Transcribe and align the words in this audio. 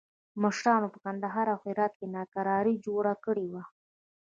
مشرانو 0.43 0.87
په 0.93 0.99
کندهار 1.05 1.47
او 1.53 1.59
هرات 1.65 1.93
کې 1.99 2.05
ناکراري 2.15 2.75
جوړه 2.85 3.13
کړې 3.25 3.45
وه. 3.51 3.63